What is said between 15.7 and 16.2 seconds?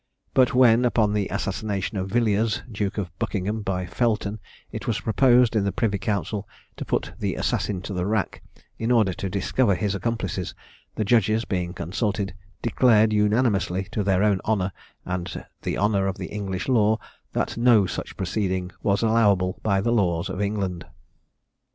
honour of